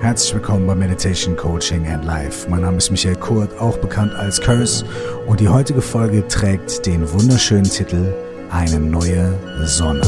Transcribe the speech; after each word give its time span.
Herzlich 0.00 0.32
willkommen 0.32 0.66
bei 0.66 0.74
Meditation 0.74 1.36
Coaching 1.36 1.86
and 1.86 2.06
Life. 2.06 2.48
Mein 2.48 2.62
Name 2.62 2.78
ist 2.78 2.90
Michael 2.90 3.16
Kurt, 3.16 3.60
auch 3.60 3.76
bekannt 3.76 4.14
als 4.14 4.40
Curse, 4.40 4.82
und 5.26 5.40
die 5.40 5.48
heutige 5.50 5.82
Folge 5.82 6.26
trägt 6.26 6.86
den 6.86 7.12
wunderschönen 7.12 7.64
Titel 7.64 8.14
Eine 8.50 8.80
neue 8.80 9.34
Sonne. 9.66 10.00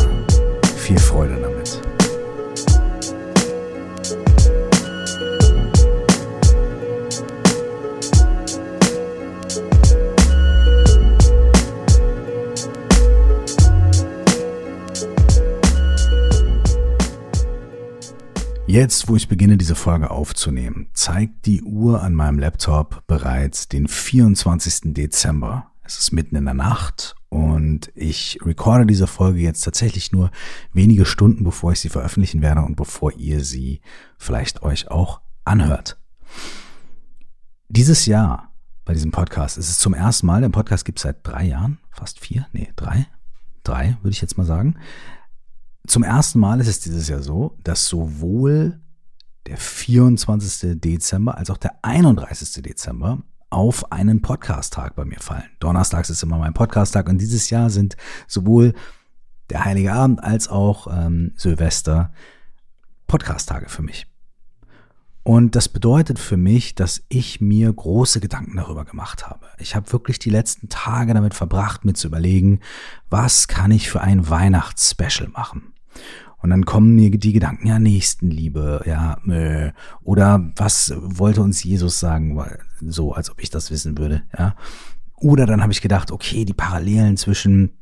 Viel 0.78 0.98
Freude 0.98 1.36
damit. 1.42 1.91
Jetzt, 18.72 19.06
wo 19.06 19.16
ich 19.16 19.28
beginne, 19.28 19.58
diese 19.58 19.74
Folge 19.74 20.10
aufzunehmen, 20.10 20.88
zeigt 20.94 21.44
die 21.44 21.60
Uhr 21.62 22.02
an 22.02 22.14
meinem 22.14 22.38
Laptop 22.38 23.06
bereits 23.06 23.68
den 23.68 23.86
24. 23.86 24.94
Dezember. 24.94 25.70
Es 25.82 25.98
ist 25.98 26.12
mitten 26.12 26.36
in 26.36 26.46
der 26.46 26.54
Nacht 26.54 27.14
und 27.28 27.92
ich 27.94 28.38
recorde 28.40 28.86
diese 28.86 29.06
Folge 29.06 29.40
jetzt 29.40 29.60
tatsächlich 29.60 30.10
nur 30.10 30.30
wenige 30.72 31.04
Stunden, 31.04 31.44
bevor 31.44 31.72
ich 31.72 31.80
sie 31.80 31.90
veröffentlichen 31.90 32.40
werde 32.40 32.62
und 32.62 32.74
bevor 32.74 33.12
ihr 33.12 33.44
sie 33.44 33.82
vielleicht 34.16 34.62
euch 34.62 34.90
auch 34.90 35.20
anhört. 35.44 36.00
Dieses 37.68 38.06
Jahr 38.06 38.54
bei 38.86 38.94
diesem 38.94 39.10
Podcast 39.10 39.58
ist 39.58 39.68
es 39.68 39.80
zum 39.80 39.92
ersten 39.92 40.26
Mal, 40.26 40.40
der 40.40 40.48
Podcast 40.48 40.86
gibt 40.86 40.98
es 40.98 41.02
seit 41.02 41.18
drei 41.24 41.44
Jahren, 41.44 41.76
fast 41.90 42.20
vier, 42.20 42.46
nee, 42.52 42.72
drei, 42.74 43.06
drei 43.64 43.98
würde 44.00 44.14
ich 44.14 44.22
jetzt 44.22 44.38
mal 44.38 44.46
sagen. 44.46 44.76
Zum 45.86 46.04
ersten 46.04 46.38
Mal 46.38 46.60
ist 46.60 46.68
es 46.68 46.80
dieses 46.80 47.08
Jahr 47.08 47.22
so, 47.22 47.56
dass 47.64 47.86
sowohl 47.86 48.80
der 49.46 49.56
24. 49.56 50.80
Dezember 50.80 51.36
als 51.36 51.50
auch 51.50 51.56
der 51.56 51.74
31. 51.82 52.62
Dezember 52.62 53.22
auf 53.50 53.90
einen 53.90 54.22
Podcast-Tag 54.22 54.94
bei 54.94 55.04
mir 55.04 55.18
fallen. 55.18 55.50
Donnerstags 55.58 56.08
ist 56.08 56.22
immer 56.22 56.38
mein 56.38 56.54
Podcast-Tag 56.54 57.08
und 57.08 57.18
dieses 57.18 57.50
Jahr 57.50 57.68
sind 57.68 57.96
sowohl 58.28 58.74
der 59.50 59.64
Heilige 59.64 59.92
Abend 59.92 60.22
als 60.22 60.48
auch 60.48 60.86
ähm, 60.86 61.32
Silvester 61.36 62.12
Podcast-Tage 63.08 63.68
für 63.68 63.82
mich. 63.82 64.06
Und 65.24 65.54
das 65.54 65.68
bedeutet 65.68 66.18
für 66.18 66.36
mich, 66.36 66.74
dass 66.74 67.02
ich 67.08 67.40
mir 67.40 67.72
große 67.72 68.20
Gedanken 68.20 68.56
darüber 68.56 68.84
gemacht 68.84 69.28
habe. 69.28 69.46
Ich 69.58 69.76
habe 69.76 69.92
wirklich 69.92 70.18
die 70.18 70.30
letzten 70.30 70.68
Tage 70.68 71.14
damit 71.14 71.34
verbracht, 71.34 71.84
mir 71.84 71.92
zu 71.92 72.08
überlegen, 72.08 72.60
was 73.10 73.46
kann 73.46 73.70
ich 73.70 73.88
für 73.88 74.00
ein 74.00 74.28
Weihnachtsspecial 74.28 75.28
machen. 75.28 75.71
Und 76.38 76.50
dann 76.50 76.64
kommen 76.64 76.96
mir 76.96 77.10
die 77.10 77.32
Gedanken, 77.32 77.68
ja, 77.68 77.78
Nächstenliebe, 77.78 78.82
ja, 78.84 79.18
äh, 79.28 79.72
oder 80.02 80.50
was 80.56 80.92
wollte 80.96 81.40
uns 81.40 81.62
Jesus 81.62 82.00
sagen, 82.00 82.40
so, 82.80 83.12
als 83.12 83.30
ob 83.30 83.40
ich 83.40 83.50
das 83.50 83.70
wissen 83.70 83.96
würde, 83.96 84.22
ja. 84.36 84.56
Oder 85.14 85.46
dann 85.46 85.62
habe 85.62 85.72
ich 85.72 85.80
gedacht, 85.80 86.10
okay, 86.10 86.44
die 86.44 86.52
Parallelen 86.52 87.16
zwischen 87.16 87.78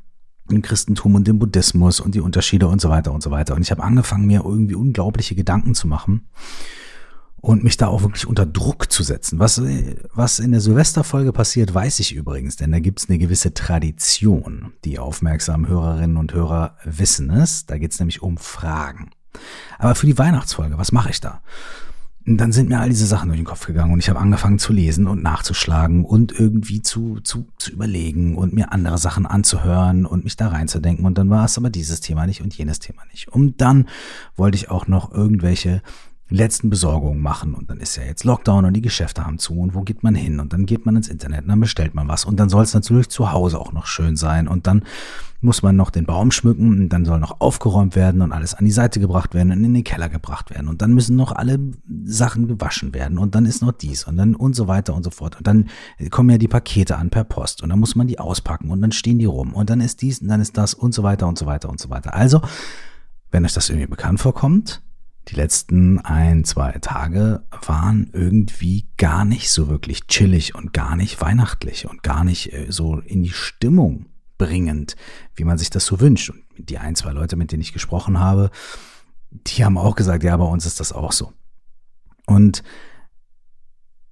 dem 0.51 0.61
Christentum 0.61 1.15
und 1.15 1.27
dem 1.27 1.39
Buddhismus 1.39 1.99
und 1.99 2.13
die 2.13 2.19
Unterschiede 2.19 2.67
und 2.67 2.79
so 2.79 2.89
weiter 2.89 3.11
und 3.11 3.23
so 3.23 3.31
weiter. 3.31 3.55
Und 3.55 3.63
ich 3.63 3.71
habe 3.71 3.81
angefangen, 3.81 4.27
mir 4.27 4.43
irgendwie 4.45 4.75
unglaubliche 4.75 5.33
Gedanken 5.33 5.73
zu 5.73 5.87
machen 5.87 6.27
und 7.41 7.63
mich 7.63 7.75
da 7.75 7.87
auch 7.87 8.03
wirklich 8.03 8.27
unter 8.27 8.45
Druck 8.45 8.91
zu 8.91 9.03
setzen. 9.03 9.39
Was, 9.39 9.61
was 10.13 10.39
in 10.39 10.51
der 10.51 10.61
Silvesterfolge 10.61 11.33
passiert, 11.33 11.73
weiß 11.73 11.99
ich 11.99 12.13
übrigens, 12.15 12.55
denn 12.55 12.71
da 12.71 12.79
gibt's 12.79 13.09
eine 13.09 13.17
gewisse 13.17 13.53
Tradition. 13.53 14.73
Die 14.85 14.99
aufmerksamen 14.99 15.67
Hörerinnen 15.67 16.17
und 16.17 16.33
Hörer 16.33 16.77
wissen 16.85 17.31
es. 17.31 17.65
Da 17.65 17.79
geht's 17.79 17.99
nämlich 17.99 18.21
um 18.21 18.37
Fragen. 18.37 19.09
Aber 19.79 19.95
für 19.95 20.05
die 20.05 20.17
Weihnachtsfolge, 20.17 20.77
was 20.77 20.91
mache 20.91 21.09
ich 21.09 21.19
da? 21.19 21.41
Und 22.27 22.37
dann 22.37 22.51
sind 22.51 22.69
mir 22.69 22.79
all 22.79 22.89
diese 22.89 23.07
Sachen 23.07 23.29
durch 23.29 23.39
den 23.39 23.45
Kopf 23.45 23.65
gegangen 23.65 23.93
und 23.93 23.99
ich 23.99 24.07
habe 24.07 24.19
angefangen 24.19 24.59
zu 24.59 24.73
lesen 24.73 25.07
und 25.07 25.23
nachzuschlagen 25.23 26.05
und 26.05 26.31
irgendwie 26.31 26.83
zu, 26.83 27.19
zu, 27.21 27.47
zu 27.57 27.71
überlegen 27.71 28.37
und 28.37 28.53
mir 28.53 28.71
andere 28.71 28.99
Sachen 28.99 29.25
anzuhören 29.25 30.05
und 30.05 30.23
mich 30.23 30.35
da 30.35 30.49
reinzudenken. 30.49 31.05
Und 31.05 31.17
dann 31.17 31.31
war 31.31 31.45
es 31.45 31.57
aber 31.57 31.71
dieses 31.71 31.99
Thema 31.99 32.27
nicht 32.27 32.41
und 32.41 32.53
jenes 32.55 32.77
Thema 32.77 33.01
nicht. 33.11 33.27
Und 33.29 33.59
dann 33.59 33.87
wollte 34.35 34.55
ich 34.55 34.69
auch 34.69 34.85
noch 34.85 35.11
irgendwelche 35.11 35.81
letzten 36.31 36.69
Besorgungen 36.69 37.21
machen 37.21 37.53
und 37.53 37.69
dann 37.69 37.79
ist 37.79 37.97
ja 37.97 38.03
jetzt 38.03 38.23
Lockdown 38.23 38.65
und 38.65 38.73
die 38.73 38.81
Geschäfte 38.81 39.25
haben 39.25 39.37
zu 39.37 39.59
und 39.59 39.75
wo 39.75 39.81
geht 39.81 40.01
man 40.01 40.15
hin 40.15 40.39
und 40.39 40.53
dann 40.53 40.65
geht 40.65 40.85
man 40.85 40.95
ins 40.95 41.09
Internet 41.09 41.43
und 41.43 41.49
dann 41.49 41.59
bestellt 41.59 41.93
man 41.93 42.07
was 42.07 42.25
und 42.25 42.39
dann 42.39 42.49
soll 42.49 42.63
es 42.63 42.73
natürlich 42.73 43.09
zu 43.09 43.31
Hause 43.31 43.59
auch 43.59 43.73
noch 43.73 43.85
schön 43.85 44.15
sein 44.15 44.47
und 44.47 44.65
dann 44.65 44.83
muss 45.41 45.63
man 45.63 45.75
noch 45.75 45.89
den 45.89 46.05
Baum 46.05 46.31
schmücken 46.31 46.69
und 46.69 46.89
dann 46.89 47.03
soll 47.03 47.19
noch 47.19 47.41
aufgeräumt 47.41 47.95
werden 47.95 48.21
und 48.21 48.31
alles 48.31 48.53
an 48.53 48.63
die 48.63 48.71
Seite 48.71 48.99
gebracht 48.99 49.33
werden 49.33 49.51
und 49.51 49.63
in 49.63 49.73
den 49.73 49.83
Keller 49.83 50.07
gebracht 50.07 50.51
werden 50.51 50.67
und 50.67 50.81
dann 50.81 50.93
müssen 50.93 51.15
noch 51.15 51.31
alle 51.31 51.59
Sachen 52.05 52.47
gewaschen 52.47 52.93
werden 52.93 53.17
und 53.17 53.35
dann 53.35 53.45
ist 53.45 53.61
noch 53.61 53.71
dies 53.71 54.05
und 54.05 54.17
dann 54.17 54.35
und 54.35 54.55
so 54.55 54.67
weiter 54.67 54.95
und 54.95 55.03
so 55.03 55.09
fort 55.09 55.37
und 55.37 55.47
dann 55.47 55.67
kommen 56.11 56.29
ja 56.29 56.37
die 56.37 56.47
Pakete 56.47 56.97
an 56.97 57.09
per 57.09 57.23
Post 57.23 57.63
und 57.63 57.69
dann 57.69 57.79
muss 57.79 57.95
man 57.95 58.07
die 58.07 58.19
auspacken 58.19 58.69
und 58.69 58.81
dann 58.81 58.91
stehen 58.91 59.19
die 59.19 59.25
rum 59.25 59.53
und 59.53 59.69
dann 59.69 59.81
ist 59.81 60.01
dies 60.01 60.21
und 60.21 60.29
dann 60.29 60.39
ist 60.39 60.57
das 60.57 60.73
und 60.73 60.93
so 60.93 61.03
weiter 61.03 61.27
und 61.27 61.37
so 61.37 61.45
weiter 61.45 61.69
und 61.69 61.79
so 61.79 61.89
weiter. 61.89 62.13
Also, 62.13 62.41
wenn 63.31 63.43
euch 63.43 63.53
das 63.53 63.69
irgendwie 63.69 63.87
bekannt 63.87 64.19
vorkommt, 64.19 64.81
die 65.27 65.35
letzten 65.35 65.99
ein, 65.99 66.43
zwei 66.43 66.71
Tage 66.73 67.43
waren 67.65 68.09
irgendwie 68.13 68.87
gar 68.97 69.23
nicht 69.23 69.51
so 69.51 69.67
wirklich 69.67 70.07
chillig 70.07 70.55
und 70.55 70.73
gar 70.73 70.95
nicht 70.95 71.21
weihnachtlich 71.21 71.87
und 71.87 72.03
gar 72.03 72.23
nicht 72.23 72.53
äh, 72.53 72.67
so 72.69 72.99
in 72.99 73.23
die 73.23 73.29
Stimmung 73.29 74.07
bringend, 74.37 74.95
wie 75.35 75.43
man 75.43 75.57
sich 75.57 75.69
das 75.69 75.85
so 75.85 75.99
wünscht. 75.99 76.29
Und 76.29 76.43
die 76.57 76.79
ein, 76.79 76.95
zwei 76.95 77.11
Leute, 77.11 77.35
mit 77.35 77.51
denen 77.51 77.61
ich 77.61 77.73
gesprochen 77.73 78.19
habe, 78.19 78.49
die 79.29 79.63
haben 79.63 79.77
auch 79.77 79.95
gesagt, 79.95 80.23
ja, 80.23 80.35
bei 80.35 80.45
uns 80.45 80.65
ist 80.65 80.79
das 80.79 80.91
auch 80.91 81.11
so. 81.11 81.31
Und 82.25 82.63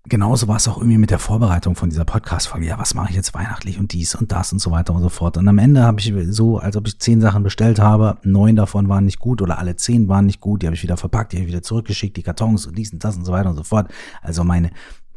genauso 0.06 0.48
war 0.48 0.56
es 0.56 0.68
auch 0.68 0.78
irgendwie 0.78 0.98
mit 0.98 1.12
der 1.12 1.20
Vorbereitung 1.20 1.76
von 1.76 1.90
dieser 1.90 2.06
Podcast-Folge. 2.06 2.68
Ja, 2.68 2.80
was 2.80 2.94
mache 2.94 3.10
ich 3.10 3.16
jetzt 3.16 3.34
weihnachtlich 3.34 3.80
und 3.80 3.94
dies 3.94 4.16
und 4.16 4.32
das 4.32 4.54
und 4.54 4.60
so 4.60 4.72
weiter 4.72 4.94
und 4.94 5.02
so 5.02 5.10
fort. 5.10 5.38
Und 5.38 5.48
am 5.48 5.58
Ende 5.58 5.84
habe 5.84 6.00
ich 6.00 6.14
so, 6.30 6.58
als 6.58 6.78
ob 6.78 6.88
ich 6.88 7.00
zehn 7.00 7.22
Sachen 7.22 7.44
bestellt 7.44 7.80
habe, 7.80 8.18
neun 8.24 8.56
davon 8.56 8.90
waren 8.90 9.06
nicht 9.06 9.20
gut 9.20 9.42
oder 9.42 9.59
alle 9.59 9.76
zehn 9.76 10.08
waren 10.08 10.26
nicht 10.26 10.40
gut. 10.40 10.62
Die 10.62 10.68
habe 10.68 10.76
ich 10.76 10.84
wieder 10.84 10.98
verpackt, 10.98 11.34
die 11.34 11.38
habe 11.38 11.46
ich 11.46 11.52
wieder 11.52 11.62
zurückgeschickt, 11.62 12.18
die 12.18 12.24
Kartons 12.24 12.66
und 12.66 12.78
dies 12.78 12.94
und 12.94 13.04
das 13.04 13.18
und 13.18 13.26
so 13.26 13.32
weiter 13.32 13.50
und 13.50 13.56
so 13.56 13.64
fort. 13.64 13.92
Also 14.22 14.44
meine 14.44 14.72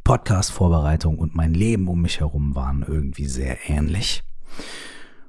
Podcast-Vorbereitung 0.04 1.18
und 1.18 1.34
mein 1.34 1.54
Leben 1.54 1.88
um 1.88 2.02
mich 2.02 2.20
herum 2.20 2.54
waren 2.54 2.84
irgendwie 2.86 3.26
sehr 3.26 3.70
ähnlich. 3.70 4.24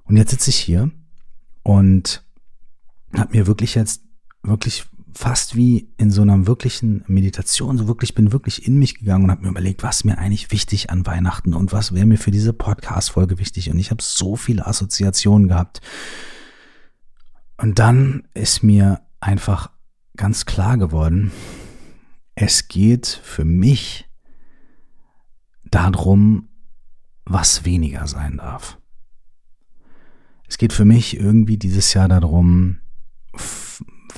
Und 0.06 0.18
jetzt 0.18 0.32
sitze 0.32 0.50
ich 0.50 0.58
hier 0.58 0.92
und 1.62 2.26
habe 3.16 3.38
mir 3.38 3.48
wirklich 3.48 3.76
jetzt 3.76 4.04
wirklich 4.42 4.86
fast 5.16 5.56
wie 5.56 5.94
in 5.98 6.12
so 6.12 6.22
einer 6.22 6.48
wirklichen 6.48 7.04
Meditation, 7.08 7.78
so 7.78 7.88
wirklich 7.88 8.16
bin 8.16 8.32
wirklich 8.32 8.68
in 8.68 8.78
mich 8.78 8.96
gegangen 8.96 9.26
und 9.26 9.32
habe 9.32 9.44
mir 9.44 9.50
überlegt, 9.50 9.84
was 9.84 10.04
mir 10.04 10.18
eigentlich 10.18 10.52
wichtig 10.52 10.90
an 10.90 11.06
Weihnachten 11.06 11.54
und 11.54 11.72
was 11.72 11.94
wäre 11.94 12.06
mir 12.06 12.18
für 12.18 12.32
diese 12.32 12.54
Podcast 12.54 13.12
Folge 13.12 13.40
wichtig 13.40 13.70
und 13.70 13.80
ich 13.80 13.92
habe 13.92 14.02
so 14.02 14.36
viele 14.36 14.66
Assoziationen 14.66 15.48
gehabt. 15.48 15.82
Und 17.58 17.80
dann 17.80 18.28
ist 18.34 18.64
mir 18.64 19.02
einfach 19.20 19.72
ganz 20.18 20.46
klar 20.46 20.78
geworden, 20.78 21.32
es 22.36 22.68
geht 22.68 23.08
für 23.08 23.46
mich 23.46 24.06
darum, 25.64 26.50
was 27.26 27.66
weniger 27.66 28.08
sein 28.08 28.38
darf. 28.38 28.78
Es 30.48 30.58
geht 30.58 30.74
für 30.74 30.86
mich 30.86 31.18
irgendwie 31.18 31.58
dieses 31.58 31.94
Jahr 31.94 32.08
darum, 32.08 32.78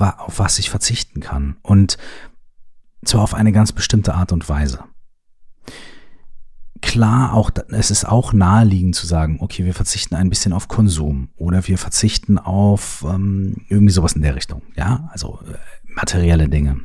auf 0.00 0.38
was 0.38 0.58
ich 0.58 0.70
verzichten 0.70 1.20
kann. 1.20 1.56
Und 1.62 1.98
zwar 3.04 3.22
auf 3.22 3.34
eine 3.34 3.52
ganz 3.52 3.72
bestimmte 3.72 4.14
Art 4.14 4.32
und 4.32 4.48
Weise. 4.48 4.84
Klar, 6.82 7.32
auch, 7.32 7.50
es 7.68 7.90
ist 7.90 8.06
auch 8.06 8.32
naheliegend 8.32 8.94
zu 8.94 9.06
sagen, 9.06 9.38
okay, 9.40 9.64
wir 9.64 9.74
verzichten 9.74 10.14
ein 10.14 10.28
bisschen 10.28 10.52
auf 10.52 10.68
Konsum 10.68 11.30
oder 11.36 11.66
wir 11.66 11.78
verzichten 11.78 12.38
auf 12.38 13.04
ähm, 13.08 13.64
irgendwie 13.68 13.92
sowas 13.92 14.12
in 14.12 14.22
der 14.22 14.36
Richtung. 14.36 14.62
Ja, 14.76 15.08
also 15.12 15.40
äh, 15.46 15.56
materielle 15.84 16.48
Dinge. 16.48 16.82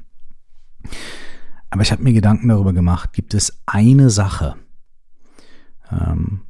Aber 1.70 1.82
ich 1.82 1.92
habe 1.92 2.04
mir 2.04 2.14
Gedanken 2.14 2.50
darüber 2.50 2.74
gemacht, 2.74 3.14
gibt 3.14 3.34
es 3.34 3.62
eine 3.66 4.10
Sache, 4.10 4.56
ähm, 5.92 6.42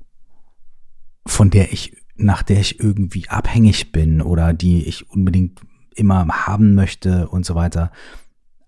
von 1.26 1.50
der 1.50 1.74
ich, 1.74 1.98
nach 2.16 2.44
der 2.44 2.60
ich 2.60 2.80
irgendwie 2.80 3.30
abhängig 3.30 3.92
bin 3.92 4.22
oder 4.22 4.54
die 4.54 4.86
ich 4.86 5.10
unbedingt 5.10 5.62
immer 5.96 6.28
haben 6.28 6.76
möchte 6.76 7.28
und 7.30 7.46
so 7.46 7.56
weiter, 7.56 7.92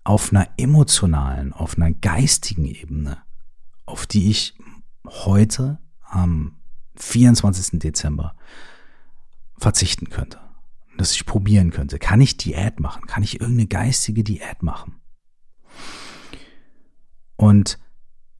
auf 0.04 0.30
einer 0.30 0.48
emotionalen, 0.58 1.52
auf 1.52 1.76
einer 1.76 1.90
geistigen 1.90 2.66
Ebene, 2.66 3.18
auf 3.86 4.06
die 4.06 4.30
ich 4.30 4.54
heute 5.06 5.78
am 6.02 6.56
24. 6.96 7.80
Dezember 7.80 8.36
verzichten 9.56 10.10
könnte. 10.10 10.40
Dass 10.96 11.12
ich 11.12 11.26
probieren 11.26 11.70
könnte. 11.70 11.98
Kann 11.98 12.20
ich 12.20 12.36
Diät 12.36 12.78
machen? 12.78 13.06
Kann 13.06 13.22
ich 13.22 13.40
irgendeine 13.40 13.66
geistige 13.66 14.22
Diät 14.22 14.62
machen? 14.62 15.00
Und 17.36 17.78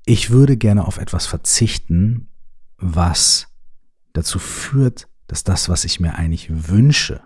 ich 0.05 0.31
würde 0.31 0.57
gerne 0.57 0.87
auf 0.87 0.99
etwas 0.99 1.27
verzichten, 1.27 2.29
was 2.77 3.49
dazu 4.13 4.39
führt, 4.39 5.09
dass 5.27 5.43
das, 5.43 5.69
was 5.69 5.85
ich 5.85 5.99
mir 5.99 6.15
eigentlich 6.15 6.69
wünsche, 6.69 7.23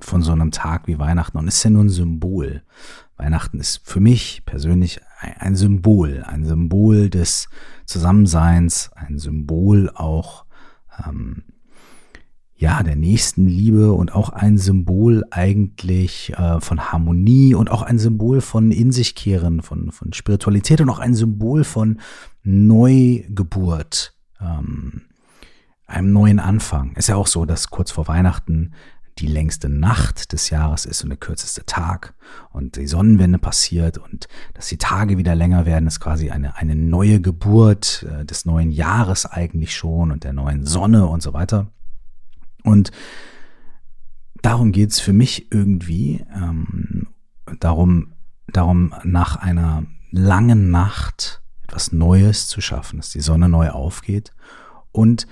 von 0.00 0.22
so 0.22 0.32
einem 0.32 0.50
Tag 0.50 0.86
wie 0.86 0.98
Weihnachten 0.98 1.38
und 1.38 1.48
ist 1.48 1.62
ja 1.62 1.70
nur 1.70 1.84
ein 1.84 1.90
Symbol. 1.90 2.62
Weihnachten 3.16 3.58
ist 3.58 3.80
für 3.84 4.00
mich 4.00 4.42
persönlich 4.46 5.00
ein 5.20 5.56
Symbol, 5.56 6.22
ein 6.24 6.44
Symbol 6.44 7.10
des 7.10 7.48
Zusammenseins, 7.84 8.90
ein 8.94 9.18
Symbol 9.18 9.90
auch 9.92 10.44
ähm, 11.04 11.42
ja 12.54 12.82
der 12.82 12.96
Nächstenliebe 12.96 13.92
und 13.92 14.14
auch 14.14 14.30
ein 14.30 14.58
Symbol 14.58 15.24
eigentlich 15.30 16.32
äh, 16.34 16.60
von 16.60 16.92
Harmonie 16.92 17.54
und 17.54 17.70
auch 17.70 17.82
ein 17.82 17.98
Symbol 17.98 18.40
von 18.40 18.70
in 18.70 18.92
sich 18.92 19.14
kehren, 19.14 19.62
von 19.62 19.90
von 19.90 20.12
Spiritualität 20.12 20.80
und 20.80 20.90
auch 20.90 20.98
ein 21.00 21.14
Symbol 21.14 21.64
von 21.64 22.00
Neugeburt, 22.42 24.14
ähm, 24.40 25.02
einem 25.86 26.12
neuen 26.12 26.38
Anfang. 26.38 26.94
Ist 26.96 27.08
ja 27.08 27.16
auch 27.16 27.26
so, 27.26 27.44
dass 27.46 27.70
kurz 27.70 27.90
vor 27.90 28.06
Weihnachten 28.06 28.72
die 29.18 29.26
längste 29.26 29.68
Nacht 29.68 30.32
des 30.32 30.50
Jahres 30.50 30.86
ist 30.86 31.02
und 31.02 31.10
der 31.10 31.18
kürzeste 31.18 31.64
Tag 31.66 32.14
und 32.50 32.76
die 32.76 32.86
Sonnenwende 32.86 33.38
passiert 33.38 33.98
und 33.98 34.28
dass 34.54 34.68
die 34.68 34.78
Tage 34.78 35.18
wieder 35.18 35.34
länger 35.34 35.66
werden, 35.66 35.86
ist 35.86 36.00
quasi 36.00 36.30
eine, 36.30 36.56
eine 36.56 36.74
neue 36.74 37.20
Geburt 37.20 38.06
äh, 38.08 38.24
des 38.24 38.44
neuen 38.44 38.70
Jahres 38.70 39.26
eigentlich 39.26 39.74
schon 39.74 40.12
und 40.12 40.24
der 40.24 40.32
neuen 40.32 40.64
Sonne 40.64 41.06
und 41.06 41.22
so 41.22 41.32
weiter. 41.32 41.72
Und 42.62 42.90
darum 44.42 44.72
geht's 44.72 45.00
für 45.00 45.12
mich 45.12 45.52
irgendwie, 45.52 46.24
ähm, 46.34 47.08
darum, 47.60 48.12
darum 48.46 48.94
nach 49.04 49.36
einer 49.36 49.84
langen 50.10 50.70
Nacht 50.70 51.42
etwas 51.62 51.92
Neues 51.92 52.46
zu 52.46 52.60
schaffen, 52.60 52.98
dass 52.98 53.10
die 53.10 53.20
Sonne 53.20 53.48
neu 53.48 53.70
aufgeht. 53.70 54.32
Und 54.92 55.26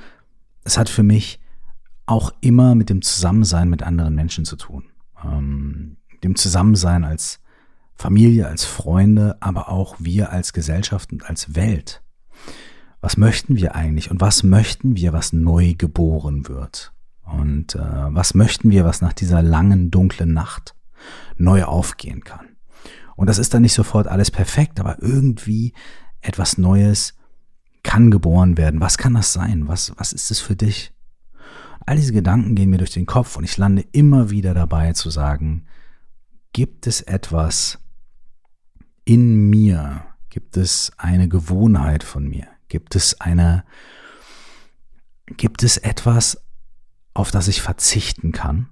es 0.65 0.77
hat 0.77 0.89
für 0.89 1.03
mich 1.03 1.41
auch 2.07 2.33
immer 2.41 2.75
mit 2.75 2.89
dem 2.89 3.03
Zusammensein 3.03 3.69
mit 3.69 3.83
anderen 3.83 4.15
Menschen 4.15 4.45
zu 4.45 4.57
tun. 4.57 4.85
Ähm, 5.25 5.97
dem 6.23 6.37
Zusammensein 6.37 7.05
als 7.05 7.41
Familie, 7.95 8.47
als 8.47 8.65
Freunde, 8.65 9.37
aber 9.41 9.69
auch 9.69 9.97
wir 9.99 10.31
als 10.31 10.53
Gesellschaft 10.53 11.13
und 11.13 11.29
als 11.29 11.55
Welt. 11.55 12.03
Was 13.01 13.17
möchten 13.17 13.57
wir 13.57 13.75
eigentlich 13.75 14.11
und 14.11 14.21
was 14.21 14.43
möchten 14.43 14.97
wir, 14.97 15.13
was 15.13 15.33
neu 15.33 15.75
geboren 15.75 16.49
wird? 16.49 16.93
Und 17.25 17.75
äh, 17.75 17.81
was 17.81 18.35
möchten 18.35 18.71
wir, 18.71 18.85
was 18.85 19.01
nach 19.01 19.13
dieser 19.13 19.43
langen, 19.43 19.91
dunklen 19.91 20.33
Nacht 20.33 20.75
neu 21.37 21.65
aufgehen 21.65 22.23
kann? 22.23 22.57
Und 23.17 23.29
das 23.29 23.39
ist 23.39 23.55
dann 23.55 23.63
nicht 23.63 23.75
sofort 23.75 24.07
alles 24.07 24.31
perfekt, 24.31 24.79
aber 24.79 25.03
irgendwie 25.03 25.73
etwas 26.21 26.59
Neues 26.59 27.15
kann 27.83 28.11
geboren 28.11 28.59
werden. 28.59 28.81
Was 28.81 28.99
kann 28.99 29.15
das 29.15 29.33
sein? 29.33 29.69
Was, 29.69 29.93
was 29.97 30.13
ist 30.13 30.31
es 30.31 30.41
für 30.41 30.55
dich? 30.55 30.93
All 31.87 31.97
diese 31.97 32.13
Gedanken 32.13 32.55
gehen 32.55 32.71
mir 32.71 32.79
durch 32.79 32.93
den 32.93 33.07
Kopf 33.07 33.37
und 33.37 33.45
ich 33.45 33.57
lande 33.57 33.85
immer 33.93 34.31
wieder 34.31 34.55
dabei 34.55 34.93
zu 34.93 35.11
sagen, 35.11 35.67
gibt 36.53 36.87
es 36.87 37.01
etwas 37.01 37.79
in 39.05 39.49
mir? 39.49 40.05
Gibt 40.31 40.57
es 40.57 40.93
eine 40.97 41.29
Gewohnheit 41.29 42.03
von 42.03 42.29
mir? 42.29 42.47
Gibt 42.69 42.97
es 42.97 43.21
eine, 43.21 43.65
gibt 45.27 45.63
es 45.63 45.77
etwas, 45.77 46.43
auf 47.15 47.31
das 47.31 47.49
ich 47.49 47.63
verzichten 47.63 48.33
kann? 48.33 48.69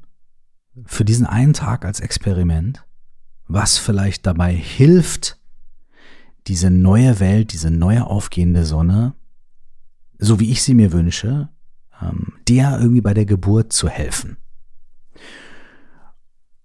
Für 0.85 1.05
diesen 1.05 1.25
einen 1.25 1.53
Tag 1.53 1.85
als 1.85 2.01
Experiment? 2.01 2.85
Was 3.47 3.79
vielleicht 3.79 4.27
dabei 4.27 4.53
hilft, 4.53 5.39
diese 6.47 6.71
neue 6.71 7.21
Welt, 7.21 7.53
diese 7.53 7.71
neue 7.71 8.07
aufgehende 8.07 8.65
Sonne, 8.65 9.15
so 10.19 10.41
wie 10.41 10.51
ich 10.51 10.63
sie 10.63 10.75
mir 10.75 10.93
wünsche, 10.93 11.49
ähm, 12.03 12.35
der 12.49 12.79
irgendwie 12.81 13.01
bei 13.01 13.15
der 13.15 13.27
Geburt 13.27 13.73
zu 13.73 13.89
helfen. 13.89 14.37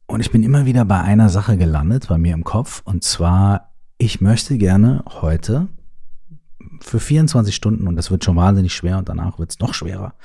Und 0.06 0.22
ich 0.22 0.32
bin 0.32 0.42
immer 0.44 0.66
wieder 0.66 0.86
bei 0.86 1.02
einer 1.02 1.30
Sache 1.30 1.56
gelandet, 1.58 2.08
bei 2.08 2.18
mir 2.18 2.34
im 2.34 2.44
Kopf, 2.44 2.82
und 2.84 3.04
zwar, 3.04 3.76
ich 4.00 4.22
möchte 4.22 4.58
gerne 4.58 5.04
heute 5.08 5.68
für 6.82 7.00
24 7.00 7.54
Stunden, 7.54 7.88
und 7.88 7.96
das 7.96 8.10
wird 8.10 8.24
schon 8.24 8.36
wahnsinnig 8.36 8.74
schwer 8.74 8.98
und 8.98 9.08
danach 9.08 9.38
wird 9.38 9.52
es 9.52 9.60
noch 9.60 9.74
schwerer, 9.76 10.16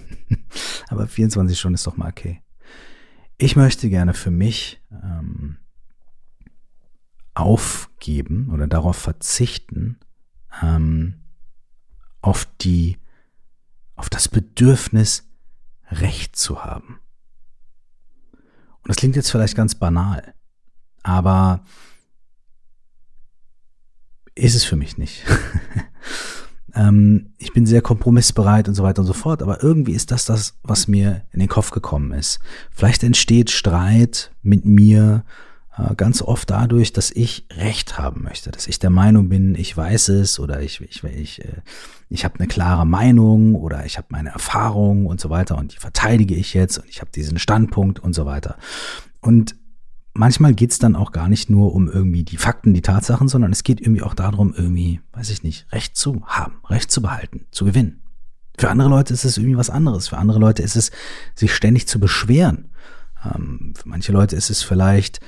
aber 0.88 1.06
24 1.06 1.58
Stunden 1.58 1.76
ist 1.76 1.86
doch 1.86 1.96
mal 1.96 2.10
okay. 2.10 2.42
Ich 3.38 3.56
möchte 3.56 3.88
gerne 3.88 4.12
für 4.12 4.30
mich 4.30 4.82
ähm, 4.92 5.56
aufgeben 7.32 8.50
oder 8.52 8.66
darauf 8.66 8.96
verzichten, 8.96 9.98
ähm, 10.62 11.22
auf 12.20 12.46
die 12.60 12.98
auf 14.00 14.08
das 14.08 14.28
Bedürfnis, 14.28 15.28
Recht 15.90 16.34
zu 16.34 16.64
haben. 16.64 17.00
Und 18.32 18.88
das 18.88 18.96
klingt 18.96 19.14
jetzt 19.14 19.30
vielleicht 19.30 19.54
ganz 19.54 19.74
banal, 19.74 20.32
aber 21.02 21.64
ist 24.34 24.54
es 24.54 24.64
für 24.64 24.76
mich 24.76 24.96
nicht. 24.96 25.22
ähm, 26.74 27.34
ich 27.36 27.52
bin 27.52 27.66
sehr 27.66 27.82
kompromissbereit 27.82 28.68
und 28.68 28.74
so 28.74 28.82
weiter 28.82 29.02
und 29.02 29.06
so 29.06 29.12
fort, 29.12 29.42
aber 29.42 29.62
irgendwie 29.62 29.92
ist 29.92 30.10
das 30.12 30.24
das, 30.24 30.58
was 30.62 30.88
mir 30.88 31.26
in 31.32 31.40
den 31.40 31.48
Kopf 31.50 31.70
gekommen 31.70 32.12
ist. 32.12 32.40
Vielleicht 32.70 33.02
entsteht 33.02 33.50
Streit 33.50 34.34
mit 34.40 34.64
mir 34.64 35.26
ganz 35.96 36.22
oft 36.22 36.50
dadurch, 36.50 36.92
dass 36.92 37.10
ich 37.10 37.46
Recht 37.52 37.98
haben 37.98 38.22
möchte, 38.22 38.50
dass 38.50 38.66
ich 38.66 38.78
der 38.78 38.90
Meinung 38.90 39.28
bin, 39.28 39.54
ich 39.54 39.76
weiß 39.76 40.08
es 40.08 40.38
oder 40.38 40.60
ich, 40.62 40.80
ich, 40.80 41.04
ich, 41.04 41.44
äh, 41.44 41.62
ich 42.08 42.24
habe 42.24 42.38
eine 42.38 42.48
klare 42.48 42.86
Meinung 42.86 43.54
oder 43.54 43.86
ich 43.86 43.96
habe 43.98 44.08
meine 44.10 44.30
Erfahrung 44.30 45.06
und 45.06 45.20
so 45.20 45.30
weiter 45.30 45.56
und 45.58 45.74
die 45.74 45.78
verteidige 45.78 46.34
ich 46.34 46.54
jetzt 46.54 46.78
und 46.78 46.88
ich 46.88 47.00
habe 47.00 47.10
diesen 47.10 47.38
Standpunkt 47.38 48.00
und 48.00 48.14
so 48.14 48.26
weiter. 48.26 48.56
Und 49.20 49.54
manchmal 50.12 50.54
geht's 50.54 50.78
dann 50.78 50.96
auch 50.96 51.12
gar 51.12 51.28
nicht 51.28 51.50
nur 51.50 51.74
um 51.74 51.88
irgendwie 51.88 52.24
die 52.24 52.36
Fakten, 52.36 52.74
die 52.74 52.82
Tatsachen, 52.82 53.28
sondern 53.28 53.52
es 53.52 53.62
geht 53.62 53.80
irgendwie 53.80 54.02
auch 54.02 54.14
darum, 54.14 54.54
irgendwie, 54.56 55.00
weiß 55.12 55.30
ich 55.30 55.42
nicht, 55.42 55.66
Recht 55.72 55.96
zu 55.96 56.22
haben, 56.26 56.60
Recht 56.68 56.90
zu 56.90 57.02
behalten, 57.02 57.46
zu 57.50 57.64
gewinnen. 57.64 58.02
Für 58.58 58.70
andere 58.70 58.88
Leute 58.88 59.14
ist 59.14 59.24
es 59.24 59.38
irgendwie 59.38 59.56
was 59.56 59.70
anderes. 59.70 60.08
Für 60.08 60.18
andere 60.18 60.38
Leute 60.38 60.62
ist 60.62 60.76
es, 60.76 60.90
sich 61.34 61.54
ständig 61.54 61.88
zu 61.88 61.98
beschweren. 61.98 62.70
Ähm, 63.24 63.72
für 63.74 63.88
manche 63.88 64.12
Leute 64.12 64.36
ist 64.36 64.50
es 64.50 64.62
vielleicht 64.62 65.20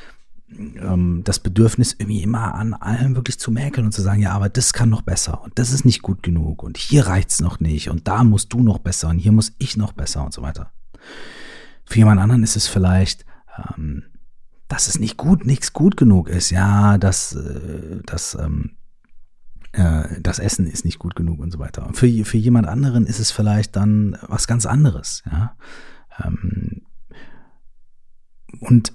ähm, 0.58 1.22
das 1.25 1.38
Bedürfnis, 1.38 1.94
irgendwie 1.99 2.22
immer 2.22 2.54
an 2.54 2.75
allem 2.75 3.16
wirklich 3.16 3.38
zu 3.38 3.50
mäkeln 3.50 3.87
und 3.87 3.93
zu 3.93 4.02
sagen, 4.02 4.22
ja, 4.22 4.32
aber 4.32 4.49
das 4.49 4.72
kann 4.72 4.88
noch 4.88 5.02
besser 5.02 5.43
und 5.43 5.58
das 5.58 5.72
ist 5.72 5.84
nicht 5.84 6.02
gut 6.02 6.22
genug 6.22 6.62
und 6.62 6.76
hier 6.76 7.06
reicht's 7.06 7.40
noch 7.40 7.60
nicht 7.60 7.90
und 7.90 8.08
da 8.08 8.25
musst 8.25 8.52
du 8.52 8.62
noch 8.62 8.78
besser 8.78 9.08
und 9.08 9.19
hier 9.19 9.32
muss 9.32 9.52
ich 9.58 9.76
noch 9.76 9.93
besser 9.93 10.25
und 10.25 10.32
so 10.32 10.43
weiter. 10.43 10.72
Für 11.84 11.99
jemand 11.99 12.20
anderen 12.20 12.43
ist 12.43 12.56
es 12.56 12.69
vielleicht, 12.69 13.25
ähm, 13.76 14.04
dass 14.72 14.88
es 14.88 14.99
nicht 14.99 15.19
gut, 15.19 15.44
nichts 15.44 15.75
gut 15.75 15.99
genug 15.99 16.28
ist. 16.28 16.50
Ja, 16.50 16.96
dass 16.96 17.34
äh, 17.34 18.00
das, 18.06 18.35
ähm, 18.40 18.76
äh, 19.73 20.21
das 20.21 20.38
Essen 20.38 20.66
ist 20.66 20.87
nicht 20.87 20.99
gut 20.99 21.14
genug 21.14 21.40
und 21.40 21.50
so 21.50 21.59
weiter. 21.59 21.87
Und 21.87 21.97
für, 21.97 22.09
für 22.25 22.38
jemand 22.38 22.66
anderen 22.66 23.06
ist 23.06 23.18
es 23.18 23.30
vielleicht 23.30 23.76
dann 23.76 24.16
was 24.23 24.47
ganz 24.47 24.64
anderes. 24.64 25.23
Ja. 25.30 25.56
Ähm, 26.25 26.87
und 28.61 28.94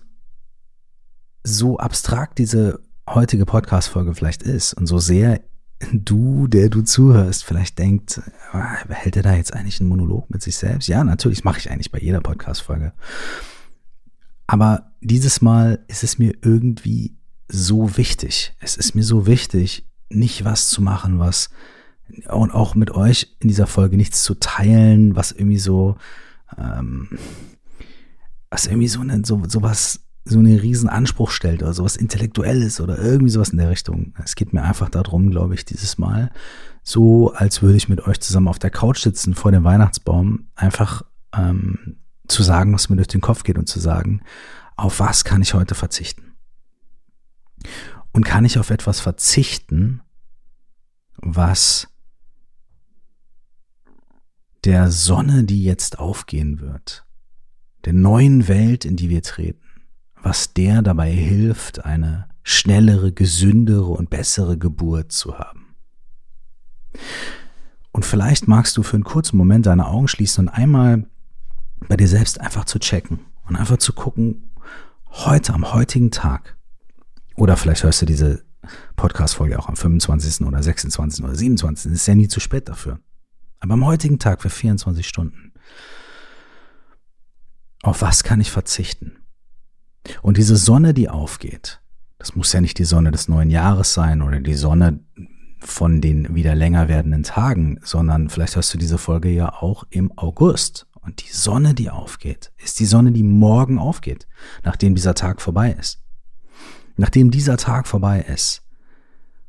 so 1.48 1.78
abstrakt 1.78 2.38
diese 2.38 2.80
heutige 3.10 3.46
Podcast-Folge 3.46 4.14
vielleicht 4.14 4.44
ist 4.44 4.74
und 4.74 4.86
so 4.88 5.00
sehr 5.00 5.42
du, 5.94 6.48
der 6.48 6.70
du 6.70 6.82
zuhörst, 6.82 7.44
vielleicht 7.44 7.78
denkt, 7.80 8.22
ah, 8.52 8.78
hält 8.90 9.16
er 9.16 9.24
da 9.24 9.36
jetzt 9.36 9.54
eigentlich 9.54 9.80
einen 9.80 9.90
Monolog 9.90 10.30
mit 10.30 10.42
sich 10.42 10.58
selbst? 10.58 10.88
Ja, 10.88 11.04
natürlich, 11.04 11.44
mache 11.44 11.60
ich 11.60 11.70
eigentlich 11.70 11.92
bei 11.92 12.00
jeder 12.00 12.20
Podcast-Folge. 12.20 12.94
Aber 14.48 14.92
dieses 15.02 15.42
Mal 15.42 15.86
ist 15.88 16.04
es 16.04 16.18
mir 16.18 16.34
irgendwie 16.42 17.18
so 17.48 17.96
wichtig. 17.98 18.54
Es 18.60 18.76
ist 18.76 18.96
mir 18.96 19.04
so 19.04 19.28
wichtig, 19.28 19.88
nicht 20.10 20.46
was 20.46 20.70
zu 20.70 20.82
machen, 20.82 21.20
was 21.20 21.50
und 22.30 22.52
auch 22.52 22.74
mit 22.74 22.92
euch 22.92 23.36
in 23.40 23.50
dieser 23.50 23.68
Folge 23.68 23.98
nichts 23.98 24.24
zu 24.24 24.36
teilen, 24.36 25.16
was 25.16 25.32
irgendwie 25.34 25.60
so, 25.60 25.98
ähm, 26.58 27.10
was 28.50 28.66
irgendwie 28.66 28.88
so, 28.88 29.02
so, 29.24 29.44
so 29.48 29.62
was 29.62 30.07
so 30.28 30.40
einen 30.40 30.60
riesen 30.60 30.90
Anspruch 30.90 31.32
stellt 31.32 31.64
oder 31.64 31.74
sowas 31.74 31.96
Intellektuelles 31.96 32.82
oder 32.82 32.98
irgendwie 33.00 33.32
sowas 33.32 33.50
in 33.50 33.58
der 33.58 33.70
Richtung. 33.70 34.14
Es 34.24 34.36
geht 34.36 34.54
mir 34.54 34.64
einfach 34.64 34.90
darum, 34.90 35.30
glaube 35.30 35.56
ich, 35.56 35.66
dieses 35.66 35.98
Mal, 35.98 36.32
so 36.84 37.34
als 37.34 37.62
würde 37.62 37.78
ich 37.78 37.90
mit 37.90 38.06
euch 38.08 38.20
zusammen 38.20 38.48
auf 38.48 38.60
der 38.60 38.70
Couch 38.70 39.00
sitzen 39.00 39.36
vor 39.36 39.52
dem 39.52 39.64
Weihnachtsbaum, 39.64 40.48
einfach 40.56 41.04
ähm, 41.36 41.98
zu 42.28 42.44
sagen, 42.44 42.74
was 42.74 42.90
mir 42.90 42.96
durch 42.96 43.08
den 43.08 43.22
Kopf 43.22 43.44
geht 43.44 43.58
und 43.58 43.68
zu 43.68 43.80
sagen, 43.80 44.22
auf 44.76 45.00
was 45.00 45.24
kann 45.24 45.42
ich 45.42 45.54
heute 45.54 45.76
verzichten? 45.76 46.34
Und 48.12 48.26
kann 48.26 48.46
ich 48.46 48.60
auf 48.60 48.70
etwas 48.70 49.00
verzichten, 49.00 50.02
was 51.18 51.88
der 54.64 54.92
Sonne, 54.92 55.44
die 55.44 55.64
jetzt 55.64 56.00
aufgehen 56.00 56.60
wird, 56.60 57.06
der 57.86 57.94
neuen 57.94 58.48
Welt, 58.48 58.86
in 58.86 58.96
die 58.96 59.10
wir 59.10 59.22
treten, 59.22 59.67
was 60.22 60.54
der 60.54 60.82
dabei 60.82 61.12
hilft, 61.12 61.86
eine 61.86 62.28
schnellere, 62.44 63.12
gesündere 63.12 63.88
und 63.88 64.10
bessere 64.10 64.58
Geburt 64.58 65.12
zu 65.12 65.38
haben. 65.38 65.76
Und 67.92 68.06
vielleicht 68.06 68.48
magst 68.48 68.78
du 68.78 68.84
für 68.84 68.96
einen 68.96 69.04
kurzen 69.04 69.38
Moment 69.38 69.66
deine 69.66 69.88
Augen 69.88 70.08
schließen 70.08 70.48
und 70.48 70.54
einmal 70.54 71.08
bei 71.88 71.98
dir 71.98 72.08
selbst 72.08 72.40
einfach 72.40 72.66
zu 72.66 72.80
checken 72.80 73.20
und 73.48 73.56
einfach 73.56 73.78
zu 73.78 73.94
gucken, 73.94 74.52
heute, 75.10 75.54
am 75.54 75.74
heutigen 75.74 76.12
Tag, 76.12 76.58
oder 77.36 77.58
vielleicht 77.58 77.84
hörst 77.84 78.02
du 78.02 78.06
diese 78.06 78.44
Podcast-Folge 78.96 79.58
auch 79.60 79.70
am 79.70 79.76
25. 79.76 80.46
oder 80.46 80.62
26. 80.62 81.24
oder 81.24 81.36
27. 81.36 81.92
ist 81.92 82.08
ja 82.08 82.16
nie 82.16 82.28
zu 82.28 82.40
spät 82.40 82.68
dafür. 82.68 83.00
Aber 83.60 83.74
am 83.74 83.86
heutigen 83.86 84.20
Tag 84.20 84.42
für 84.42 84.50
24 84.50 85.08
Stunden. 85.08 85.54
Auf 87.84 88.02
was 88.02 88.24
kann 88.24 88.42
ich 88.42 88.52
verzichten? 88.52 89.18
Und 90.22 90.38
diese 90.38 90.56
Sonne, 90.56 90.94
die 90.94 91.10
aufgeht, 91.10 91.82
das 92.18 92.36
muss 92.36 92.54
ja 92.54 92.62
nicht 92.62 92.80
die 92.80 92.86
Sonne 92.86 93.12
des 93.12 93.28
neuen 93.28 93.50
Jahres 93.50 93.94
sein 93.94 94.22
oder 94.22 94.40
die 94.40 94.56
Sonne 94.56 95.00
von 95.60 96.02
den 96.02 96.36
wieder 96.36 96.56
länger 96.56 96.88
werdenden 96.88 97.24
Tagen, 97.24 97.80
sondern 97.84 98.30
vielleicht 98.30 98.56
hörst 98.56 98.74
du 98.74 98.78
diese 98.78 98.98
Folge 98.98 99.30
ja 99.30 99.54
auch 99.54 99.84
im 99.90 100.18
August. 100.18 100.88
Und 101.02 101.24
die 101.24 101.32
Sonne, 101.32 101.74
die 101.74 101.90
aufgeht, 101.90 102.52
ist 102.58 102.80
die 102.80 102.86
Sonne, 102.86 103.12
die 103.12 103.24
morgen 103.24 103.80
aufgeht, 103.80 104.28
nachdem 104.64 104.94
dieser 104.94 105.16
Tag 105.16 105.42
vorbei 105.42 105.72
ist. 105.72 106.04
Nachdem 106.98 107.32
dieser 107.32 107.58
Tag 107.58 107.88
vorbei 107.88 108.22
ist, 108.22 108.64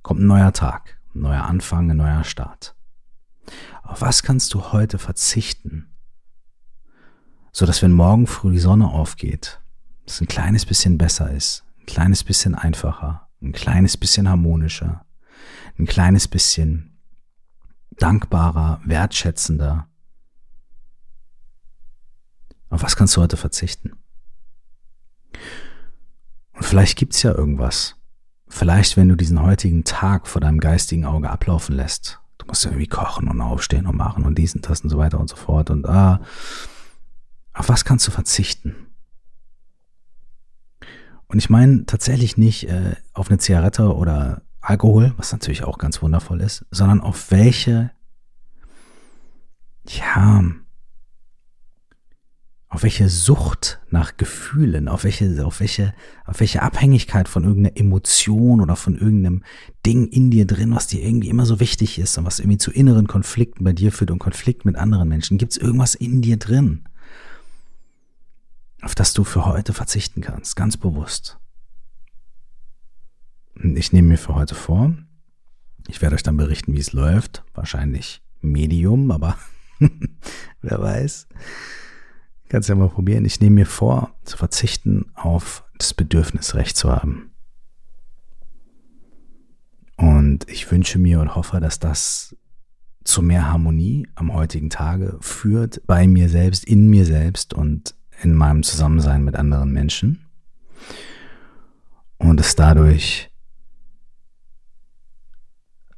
kommt 0.03 0.21
ein 0.21 0.27
neuer 0.27 0.53
Tag, 0.53 0.99
ein 1.15 1.23
neuer 1.23 1.45
Anfang, 1.45 1.91
ein 1.91 1.97
neuer 1.97 2.25
Start. 2.25 2.77
Auf 3.83 4.03
was 4.03 4.23
kannst 4.23 4.55
du 4.55 4.73
heute 4.73 4.99
verzichten, 4.99 5.91
so 7.53 7.67
dass 7.67 7.83
wenn 7.83 7.93
morgen 7.93 8.27
früh 8.27 8.53
die 8.53 8.59
Sonne 8.59 8.89
aufgeht, 8.89 9.61
es 10.09 10.21
ein 10.21 10.29
kleines 10.29 10.65
bisschen 10.65 10.99
besser 10.99 11.31
ist, 11.31 11.65
ein 11.81 11.87
kleines 11.87 12.25
bisschen 12.25 12.55
einfacher, 12.55 13.29
ein 13.43 13.53
kleines 13.53 13.97
bisschen 13.97 14.29
harmonischer, 14.29 15.05
ein 15.79 15.87
kleines 15.87 16.29
bisschen 16.29 16.99
dankbarer, 17.99 18.81
wertschätzender. 18.85 19.89
Auf 22.71 22.83
was 22.83 22.97
kannst 22.97 23.17
du 23.17 23.23
heute 23.23 23.37
verzichten? 23.37 23.93
Und 26.53 26.65
vielleicht 26.65 26.99
gibt's 26.99 27.23
ja 27.23 27.33
irgendwas. 27.33 27.97
Vielleicht, 28.49 28.97
wenn 28.97 29.09
du 29.09 29.15
diesen 29.15 29.43
heutigen 29.43 29.85
Tag 29.85 30.27
vor 30.27 30.41
deinem 30.41 30.59
geistigen 30.59 31.05
Auge 31.05 31.31
ablaufen 31.31 31.77
lässt. 31.77 32.19
Du 32.39 32.47
musst 32.47 32.65
irgendwie 32.65 32.87
kochen 32.87 33.29
und 33.29 33.41
aufstehen 33.41 33.87
und 33.87 33.97
machen 33.97 34.25
und 34.25 34.37
diesen, 34.37 34.63
das 34.63 34.81
und 34.81 34.91
so 34.91 34.99
weiter 34.99 35.21
und 35.21 35.29
so 35.29 35.37
fort. 35.37 35.71
Und 35.71 35.87
ah, 35.87 36.21
auf 37.53 37.69
was 37.69 37.85
kannst 37.85 38.07
du 38.07 38.11
verzichten? 38.11 38.88
Und 41.29 41.39
ich 41.39 41.51
meine 41.51 41.85
tatsächlich 41.85 42.37
nicht 42.37 42.69
äh, 42.69 42.97
auf 43.13 43.29
eine 43.29 43.39
Zigarette 43.39 43.95
oder 43.95 44.43
Alkohol, 44.61 45.13
was 45.17 45.33
natürlich 45.33 45.65
auch 45.65 45.79
ganz 45.79 46.03
wundervoll 46.03 46.41
ist, 46.41 46.65
sondern 46.71 47.01
auf 47.01 47.31
welche, 47.31 47.91
ja, 49.87 50.43
auf 52.71 52.83
welche 52.83 53.09
Sucht 53.09 53.81
nach 53.91 54.17
Gefühlen, 54.17 54.89
auf 54.89 55.05
welche, 55.05 55.45
auf 55.47 55.61
welche, 55.61 55.95
auf 56.27 56.41
welche 56.41 56.63
Abhängigkeit 56.63 57.29
von 57.29 57.45
irgendeiner 57.45 57.77
Emotion 57.79 58.61
oder 58.61 58.77
von 58.77 58.97
irgendeinem 58.97 59.43
Ding 59.87 60.09
in 60.09 60.31
dir 60.31 60.47
drin, 60.47 60.75
was 60.75 60.87
dir 60.87 61.03
irgendwie 61.03 61.31
immer 61.31 61.47
so 61.47 61.61
wichtig 61.61 61.99
ist 61.99 62.19
und 62.19 62.27
was 62.27 62.41
irgendwie 62.41 62.59
zu 62.59 62.71
inneren 62.71 63.07
Konflikten 63.07 63.65
bei 63.65 63.73
dir 63.73 63.93
führt 63.93 64.11
und 64.11 64.19
Konflikt 64.19 64.65
mit 64.65 64.77
anderen 64.77 65.09
Menschen. 65.09 65.39
Gibt 65.39 65.53
es 65.53 65.59
irgendwas 65.59 65.95
in 65.95 66.21
dir 66.21 66.37
drin, 66.37 66.85
auf 68.83 68.95
das 68.95 69.13
du 69.13 69.25
für 69.25 69.45
heute 69.45 69.73
verzichten 69.73 70.21
kannst, 70.21 70.57
ganz 70.57 70.77
bewusst? 70.77 71.39
Ich 73.55 73.93
nehme 73.93 74.09
mir 74.09 74.19
für 74.19 74.35
heute 74.35 74.55
vor, 74.55 74.95
ich 75.89 76.03
werde 76.03 76.15
euch 76.15 76.23
dann 76.23 76.37
berichten, 76.37 76.75
wie 76.75 76.81
es 76.81 76.93
läuft. 76.93 77.43
Wahrscheinlich 77.55 78.23
Medium, 78.41 79.11
aber 79.11 79.37
wer 80.63 80.81
weiß. 80.81 81.27
Kannst 82.49 82.69
ja 82.69 82.75
mal 82.75 82.89
probieren. 82.89 83.25
Ich 83.25 83.41
nehme 83.41 83.57
mir 83.57 83.67
vor, 83.67 84.15
zu 84.25 84.37
verzichten 84.37 85.07
auf 85.15 85.65
das 85.79 85.95
Bedürfnis, 85.95 86.55
Recht 86.55 86.77
zu 86.77 86.91
haben. 86.93 87.33
Und 89.97 90.49
ich 90.49 90.71
wünsche 90.71 90.99
mir 90.99 91.21
und 91.21 91.35
hoffe, 91.35 91.59
dass 91.59 91.81
das 91.81 92.37
zu 93.05 93.23
mehr 93.23 93.51
Harmonie 93.51 94.07
am 94.15 94.33
heutigen 94.33 94.71
Tage 94.71 95.17
führt, 95.21 95.87
bei 95.87 96.07
mir 96.07 96.29
selbst, 96.29 96.65
in 96.65 96.89
mir 96.89 97.05
selbst 97.05 97.55
und 97.55 97.95
in 98.23 98.35
meinem 98.35 98.63
Zusammensein 98.63 99.25
mit 99.25 99.37
anderen 99.37 99.73
Menschen. 99.73 100.27
Und 102.19 102.41
es 102.41 102.57
dadurch 102.57 103.31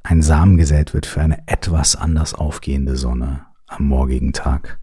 ein 0.03 0.21
Samen 0.21 0.57
gesät 0.57 0.93
wird 0.93 1.05
für 1.05 1.21
eine 1.21 1.47
etwas 1.47 1.95
anders 1.95 2.33
aufgehende 2.33 2.95
Sonne 2.95 3.45
am 3.67 3.85
morgigen 3.85 4.33
Tag. 4.33 4.79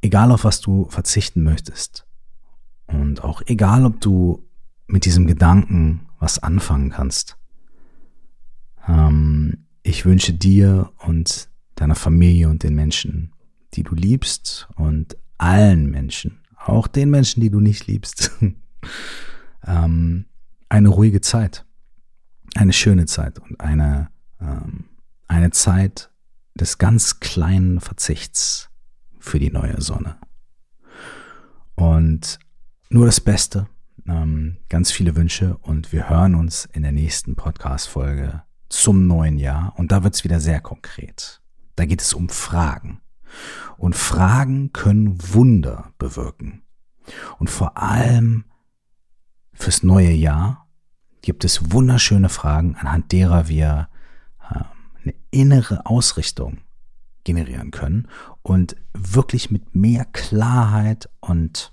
Egal 0.00 0.30
auf 0.30 0.44
was 0.44 0.60
du 0.60 0.88
verzichten 0.88 1.42
möchtest 1.42 2.06
und 2.86 3.24
auch 3.24 3.42
egal 3.46 3.84
ob 3.84 4.00
du 4.00 4.46
mit 4.86 5.04
diesem 5.04 5.26
Gedanken 5.26 6.08
was 6.20 6.38
anfangen 6.38 6.90
kannst, 6.90 7.36
ähm, 8.86 9.66
ich 9.82 10.04
wünsche 10.04 10.32
dir 10.32 10.92
und 10.98 11.48
deiner 11.74 11.94
Familie 11.94 12.48
und 12.48 12.62
den 12.62 12.74
Menschen, 12.74 13.32
die 13.74 13.82
du 13.82 13.94
liebst 13.94 14.68
und 14.76 15.16
allen 15.38 15.90
Menschen, 15.90 16.40
auch 16.56 16.86
den 16.86 17.10
Menschen, 17.10 17.40
die 17.40 17.50
du 17.50 17.60
nicht 17.60 17.86
liebst, 17.86 18.30
ähm, 19.66 20.26
eine 20.68 20.88
ruhige 20.88 21.20
Zeit 21.20 21.64
eine 22.54 22.72
schöne 22.72 23.06
Zeit 23.06 23.38
und 23.38 23.60
eine, 23.60 24.10
ähm, 24.40 24.84
eine 25.26 25.50
Zeit 25.50 26.10
des 26.54 26.78
ganz 26.78 27.20
kleinen 27.20 27.80
Verzichts 27.80 28.70
für 29.18 29.38
die 29.38 29.50
neue 29.50 29.80
Sonne. 29.80 30.16
Und 31.74 32.38
nur 32.90 33.06
das 33.06 33.20
Beste, 33.20 33.68
ähm, 34.06 34.56
ganz 34.68 34.90
viele 34.90 35.14
Wünsche 35.14 35.56
und 35.58 35.92
wir 35.92 36.08
hören 36.08 36.34
uns 36.34 36.64
in 36.72 36.82
der 36.82 36.92
nächsten 36.92 37.36
Podcast-Folge 37.36 38.42
zum 38.68 39.06
neuen 39.06 39.38
Jahr 39.38 39.74
und 39.76 39.92
da 39.92 40.02
wird 40.02 40.14
es 40.14 40.24
wieder 40.24 40.40
sehr 40.40 40.60
konkret. 40.60 41.40
Da 41.76 41.84
geht 41.84 42.02
es 42.02 42.12
um 42.12 42.28
Fragen. 42.28 43.00
Und 43.76 43.94
Fragen 43.94 44.72
können 44.72 45.18
Wunder 45.32 45.92
bewirken. 45.98 46.62
Und 47.38 47.50
vor 47.50 47.76
allem 47.78 48.44
fürs 49.52 49.82
neue 49.82 50.12
Jahr 50.12 50.68
gibt 51.22 51.44
es 51.44 51.72
wunderschöne 51.72 52.28
Fragen, 52.28 52.76
anhand 52.76 53.12
derer 53.12 53.48
wir 53.48 53.88
äh, 54.50 54.64
eine 55.02 55.14
innere 55.30 55.86
Ausrichtung 55.86 56.58
generieren 57.24 57.70
können 57.70 58.08
und 58.42 58.76
wirklich 58.94 59.50
mit 59.50 59.74
mehr 59.74 60.04
Klarheit 60.06 61.10
und 61.20 61.72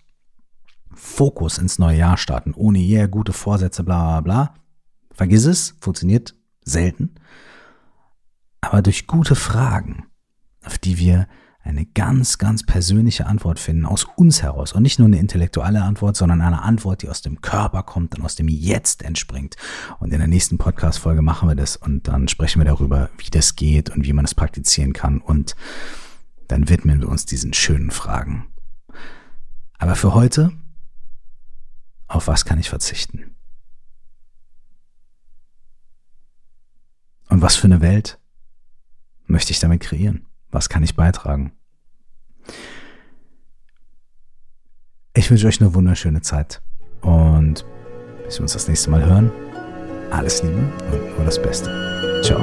Fokus 0.91 1.57
ins 1.57 1.79
neue 1.79 1.97
Jahr 1.97 2.17
starten, 2.17 2.53
ohne 2.53 2.79
je 2.79 3.07
gute 3.07 3.33
Vorsätze, 3.33 3.83
bla 3.83 4.19
bla 4.19 4.21
bla. 4.21 4.53
Vergiss 5.11 5.45
es, 5.45 5.75
funktioniert 5.79 6.35
selten. 6.61 7.15
Aber 8.61 8.81
durch 8.81 9.07
gute 9.07 9.35
Fragen, 9.35 10.07
auf 10.65 10.77
die 10.77 10.97
wir 10.97 11.27
eine 11.65 11.87
ganz, 11.87 12.37
ganz 12.37 12.63
persönliche 12.63 13.25
Antwort 13.25 13.59
finden 13.59 13.85
aus 13.85 14.05
uns 14.15 14.43
heraus 14.43 14.73
und 14.73 14.83
nicht 14.83 14.99
nur 14.99 15.07
eine 15.07 15.17
intellektuelle 15.17 15.81
Antwort, 15.81 16.15
sondern 16.15 16.41
eine 16.41 16.61
Antwort, 16.61 17.01
die 17.01 17.09
aus 17.09 17.23
dem 17.23 17.41
Körper 17.41 17.81
kommt 17.81 18.15
und 18.15 18.23
aus 18.23 18.35
dem 18.35 18.47
Jetzt 18.47 19.01
entspringt. 19.01 19.55
Und 19.99 20.13
in 20.13 20.19
der 20.19 20.27
nächsten 20.27 20.59
Podcast-Folge 20.59 21.23
machen 21.23 21.49
wir 21.49 21.55
das 21.55 21.75
und 21.75 22.07
dann 22.07 22.27
sprechen 22.27 22.59
wir 22.59 22.65
darüber, 22.65 23.09
wie 23.17 23.31
das 23.31 23.55
geht 23.55 23.89
und 23.89 24.05
wie 24.05 24.13
man 24.13 24.25
es 24.25 24.35
praktizieren 24.35 24.93
kann 24.93 25.19
und 25.19 25.55
dann 26.47 26.69
widmen 26.69 27.01
wir 27.01 27.09
uns 27.09 27.25
diesen 27.25 27.53
schönen 27.53 27.89
Fragen. 27.89 28.45
Aber 29.79 29.95
für 29.95 30.13
heute, 30.13 30.51
auf 32.07 32.27
was 32.27 32.45
kann 32.45 32.59
ich 32.59 32.69
verzichten? 32.69 33.35
Und 37.27 37.41
was 37.41 37.55
für 37.55 37.65
eine 37.65 37.81
Welt 37.81 38.19
möchte 39.25 39.51
ich 39.51 39.59
damit 39.59 39.81
kreieren? 39.81 40.27
Was 40.55 40.69
kann 40.69 40.83
ich 40.83 40.95
beitragen? 40.95 41.51
Ich 45.13 45.29
wünsche 45.29 45.47
euch 45.47 45.59
eine 45.59 45.73
wunderschöne 45.73 46.21
Zeit 46.21 46.61
und 47.01 47.65
bis 48.23 48.37
wir 48.37 48.43
uns 48.43 48.53
das 48.53 48.69
nächste 48.69 48.89
Mal 48.89 49.05
hören, 49.05 49.33
alles 50.11 50.43
Liebe 50.43 50.59
und 50.93 51.17
nur 51.17 51.25
das 51.25 51.41
Beste. 51.41 52.21
Ciao. 52.23 52.39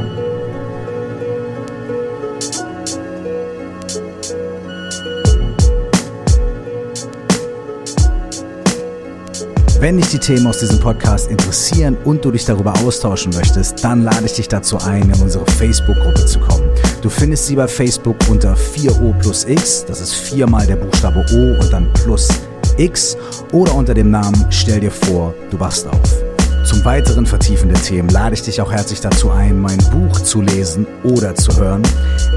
Wenn 9.81 9.97
dich 9.97 10.11
die 10.11 10.19
Themen 10.19 10.47
aus 10.47 10.59
diesem 10.59 10.81
Podcast 10.81 11.31
interessieren 11.31 11.97
und 12.05 12.23
du 12.23 12.31
dich 12.31 12.45
darüber 12.45 12.75
austauschen 12.81 13.33
möchtest, 13.33 13.83
dann 13.83 14.03
lade 14.03 14.27
ich 14.27 14.35
dich 14.35 14.49
dazu 14.49 14.77
ein, 14.77 15.11
in 15.11 15.23
unsere 15.23 15.47
Facebook-Gruppe 15.53 16.27
zu 16.27 16.39
kommen. 16.41 16.62
Du 17.03 17.11
findest 17.11 17.49
sie 17.49 17.57
bei 17.57 17.67
Facebook 17.67 18.15
unter 18.31 18.55
4O 18.55 19.13
plus 19.19 19.45
X, 19.45 19.85
das 19.85 20.01
ist 20.01 20.15
viermal 20.15 20.65
der 20.69 20.77
Buchstabe 20.77 21.27
O 21.35 21.61
und 21.61 21.73
dann 21.73 21.93
plus 21.95 22.29
X 22.77 23.17
oder 23.51 23.75
unter 23.75 23.93
dem 23.93 24.13
Namen 24.13 24.47
Stell 24.51 24.79
dir 24.79 24.93
vor, 24.93 25.35
du 25.51 25.59
wachst 25.59 25.89
auf. 25.89 26.23
Zum 26.65 26.85
weiteren 26.85 27.27
Vertiefen 27.27 27.71
der 27.71 27.83
Themen 27.83 28.09
lade 28.09 28.35
ich 28.35 28.43
dich 28.43 28.61
auch 28.61 28.71
herzlich 28.71 29.01
dazu 29.01 29.33
ein, 29.33 29.61
mein 29.61 29.79
Buch 29.91 30.21
zu 30.21 30.43
lesen 30.43 30.87
oder 31.03 31.35
zu 31.35 31.51
hören. 31.61 31.83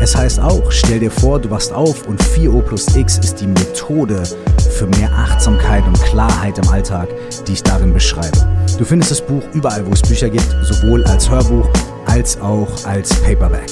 Es 0.01 0.15
heißt 0.15 0.39
auch, 0.39 0.71
stell 0.71 0.99
dir 0.99 1.11
vor, 1.11 1.39
du 1.39 1.51
wachst 1.51 1.71
auf 1.71 2.07
und 2.07 2.19
4O 2.19 2.63
plus 2.63 2.87
X 2.95 3.19
ist 3.19 3.41
die 3.41 3.47
Methode 3.47 4.23
für 4.71 4.87
mehr 4.87 5.11
Achtsamkeit 5.11 5.85
und 5.85 6.01
Klarheit 6.05 6.57
im 6.57 6.67
Alltag, 6.69 7.09
die 7.47 7.53
ich 7.53 7.61
darin 7.61 7.93
beschreibe. 7.93 8.39
Du 8.79 8.83
findest 8.83 9.11
das 9.11 9.21
Buch 9.21 9.43
überall, 9.53 9.85
wo 9.85 9.91
es 9.91 10.01
Bücher 10.01 10.31
gibt, 10.31 10.49
sowohl 10.63 11.03
als 11.03 11.29
Hörbuch 11.29 11.69
als 12.07 12.41
auch 12.41 12.83
als 12.85 13.13
Paperback. 13.21 13.69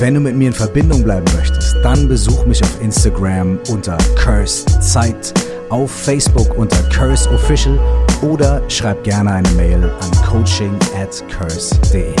Wenn 0.00 0.14
du 0.14 0.20
mit 0.20 0.36
mir 0.36 0.48
in 0.48 0.54
Verbindung 0.54 1.02
bleiben 1.02 1.26
möchtest, 1.36 1.74
dann 1.82 2.06
besuch 2.06 2.46
mich 2.46 2.62
auf 2.62 2.80
Instagram 2.80 3.58
unter 3.68 3.98
Cursed 4.14 4.80
Zeit, 4.80 5.34
auf 5.70 5.90
Facebook 5.90 6.56
unter 6.56 6.80
Curse 6.84 7.28
Official 7.30 7.76
oder 8.22 8.62
schreib 8.70 9.02
gerne 9.02 9.32
eine 9.32 9.50
Mail 9.50 9.82
an 9.82 10.10
coaching 10.24 10.78
at 10.96 11.24
curse.de. 11.28 12.14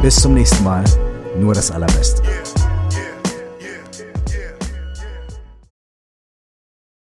Bis 0.00 0.16
zum 0.16 0.32
nächsten 0.32 0.64
Mal, 0.64 0.84
nur 1.38 1.52
das 1.52 1.70
Allerbeste. 1.70 2.22